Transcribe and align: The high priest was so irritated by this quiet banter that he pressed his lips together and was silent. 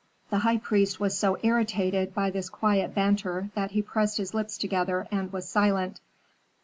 The 0.31 0.39
high 0.39 0.57
priest 0.57 0.99
was 0.99 1.15
so 1.15 1.37
irritated 1.43 2.15
by 2.15 2.31
this 2.31 2.49
quiet 2.49 2.95
banter 2.95 3.51
that 3.53 3.69
he 3.69 3.83
pressed 3.83 4.17
his 4.17 4.33
lips 4.33 4.57
together 4.57 5.07
and 5.11 5.31
was 5.31 5.47
silent. 5.47 5.99